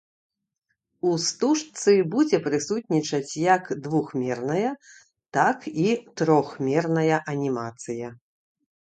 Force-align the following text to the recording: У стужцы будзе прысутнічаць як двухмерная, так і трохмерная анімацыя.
У 1.09 1.11
стужцы 1.25 1.93
будзе 2.13 2.39
прысутнічаць 2.47 3.29
як 3.43 3.71
двухмерная, 3.83 4.71
так 5.41 5.57
і 5.85 5.89
трохмерная 6.23 7.17
анімацыя. 7.39 8.07